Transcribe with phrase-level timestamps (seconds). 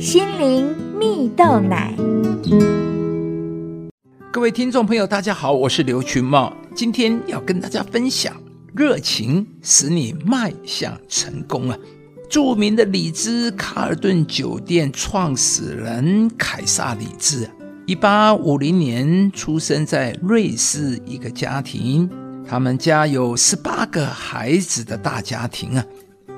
[0.00, 1.94] 心灵蜜豆奶。
[4.32, 8.34] 各位听众朋友，大家好，我是刘群茂，今天要跟大家分享：
[8.74, 11.76] 热情使你迈向成功啊！
[12.30, 17.46] 著名的里兹卡尔顿酒店创始人凯撒里兹，
[17.84, 22.08] 一八五零年出生在瑞士一个家庭，
[22.48, 25.84] 他们家有十八个孩子的大家庭啊。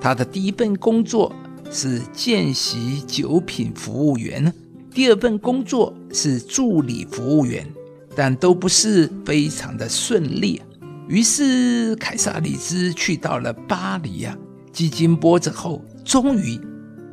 [0.01, 1.33] 他的第一份工作。
[1.73, 4.53] 是见习酒品服务员，
[4.93, 7.67] 第二份工作是助理服务员，
[8.15, 10.61] 但都不是非常的顺利。
[11.09, 14.37] 于是凯撒里兹去到了巴黎啊，
[14.71, 16.61] 几经波折后，终于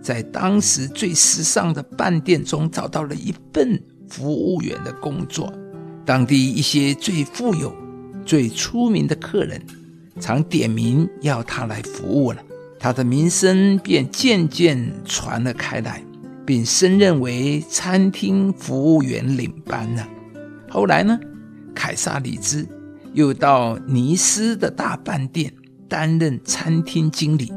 [0.02, 5.52] 在当时最时尚的饭店中找到了一份服务员的工作。
[6.06, 7.74] 当地一些最富有、
[8.26, 9.62] 最出名的客人，
[10.20, 12.44] 常点名要他来服务了。
[12.80, 16.02] 他的名声便渐渐传了开来，
[16.46, 20.08] 并升任为餐厅服务员领班了。
[20.70, 21.20] 后来呢，
[21.76, 22.66] 凯撒里兹
[23.14, 25.54] 又到尼斯的大饭店
[25.90, 27.52] 担任餐厅经理。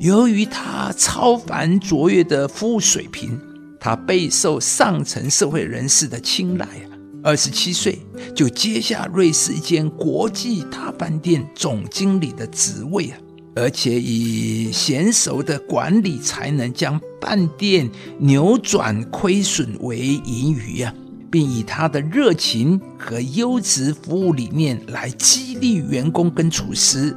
[0.00, 3.38] 由于他超凡卓越的服务水平，
[3.78, 6.90] 他备受上层社会人士的青睐啊。
[7.22, 7.98] 二十七岁
[8.34, 13.18] 就接下瑞士一间国际大饭店总经理的职位啊。
[13.56, 17.88] 而且以娴熟的管理才能将饭店
[18.18, 20.92] 扭转亏损为盈余啊，
[21.30, 27.14] 并以他的热情和优质服务理念来激励员工跟厨师，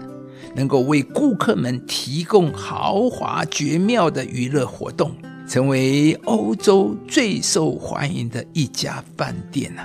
[0.55, 5.15] 能够为顾客们提供豪华绝妙的娱乐活动，
[5.47, 9.81] 成为欧洲最受欢迎的一家饭店呢。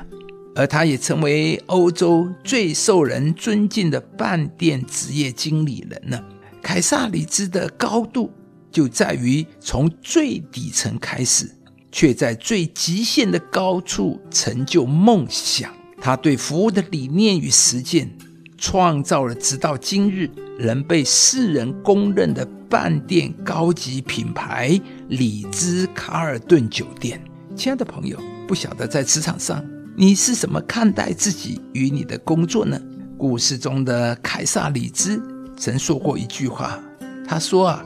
[0.55, 6.23] 而他也成为欧洲最受人尊敬的饭店职业经理人呢。
[6.63, 8.33] 凯撒里兹的高度
[8.71, 11.51] 就在于从最底层开始，
[11.91, 15.71] 却在最极限的高处成就梦想。
[16.01, 18.11] 他对服务的理念与实践，
[18.57, 24.81] 创造了直到今日仍被世人公认的饭店高级品牌——
[25.11, 27.23] 里兹卡尔顿酒店。
[27.55, 28.19] 亲爱的朋友，
[28.49, 29.63] 不晓得在职场上
[29.97, 32.81] 你是怎么看待自己与你的工作呢？
[33.19, 35.23] 故事中的凯撒里兹。
[35.63, 36.77] 曾说过一句话，
[37.25, 37.85] 他说啊，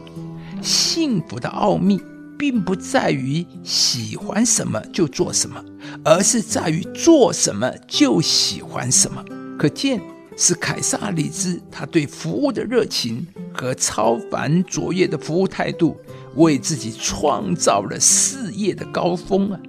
[0.63, 2.01] 幸福的奥秘
[2.39, 5.63] 并不在于喜欢什么就做什么，
[6.03, 9.23] 而是在于做什么就喜欢什么。
[9.59, 10.01] 可见
[10.39, 15.99] 是凯撒里兹他对服务的热情和超凡卓越的服务态度，
[16.37, 19.61] 为自己创造了事业的高峰啊，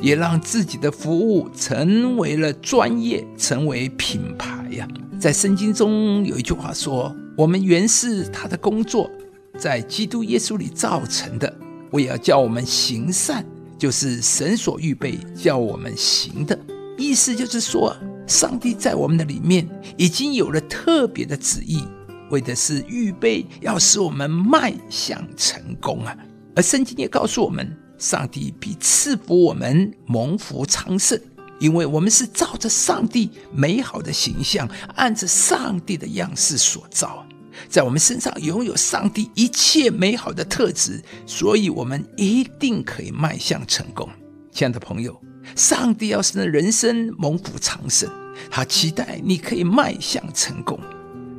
[0.00, 4.88] 也让自己的服务成为了专业，成为品牌呀。
[5.18, 7.14] 在圣经中有一句话说。
[7.36, 9.10] 我们原是他的工作，
[9.58, 11.50] 在基督耶稣里造成的。
[11.92, 13.42] 为要叫我们行善，
[13.78, 16.58] 就是神所预备叫我们行的。
[16.98, 17.96] 意思就是说，
[18.26, 21.82] 上帝在我们的里面已经有了特别的旨意，
[22.30, 26.14] 为的是预备要使我们迈向成功啊。
[26.54, 31.20] 而圣经也告诉我们，上帝必赐福我们蒙福昌盛，
[31.60, 34.66] 因为我们是照着上帝美好的形象，
[34.96, 37.24] 按着上帝的样式所造。
[37.68, 44.08] 在我们身上拥有上帝一切美好的特质，所以我们一定可以迈向成功。
[44.50, 45.20] 亲爱的朋友，
[45.54, 48.10] 上帝要使人生蒙福长生，
[48.50, 50.80] 他期待你可以迈向成功。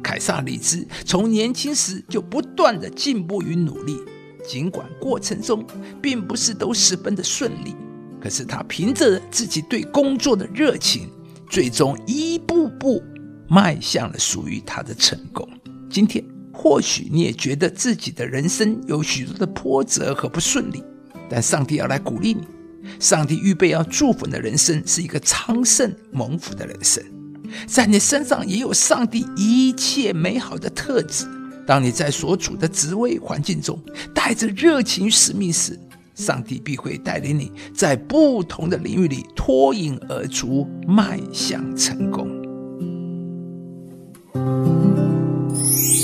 [0.03, 3.97] 凯撒里兹从年轻时就不断的进步与努力，
[4.47, 5.65] 尽管过程中
[6.01, 7.75] 并不是都十分的顺利，
[8.21, 11.09] 可是他凭着自己对工作的热情，
[11.49, 13.01] 最终一步步
[13.47, 15.47] 迈向了属于他的成功。
[15.89, 20.83] 今天或许你也觉得自己的人生有许多的波折和不顺利，
[21.29, 22.47] 但上帝要来鼓励你。
[22.99, 27.03] 上帝预备要祝福你的人生是一个昌盛蒙福的人生，
[27.67, 31.25] 在你身上也有上帝一切美好的特质。
[31.71, 33.79] 当你在所处的职位环境中
[34.13, 35.79] 带着热情与使命时，
[36.13, 42.27] 上帝必会带领你在不同的领域里脱颖而出，迈向成功。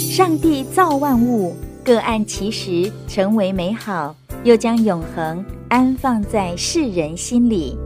[0.09, 1.53] 上帝造万物，
[1.83, 4.15] 各按其时成为美好，
[4.45, 7.77] 又将永恒安放在世人心里。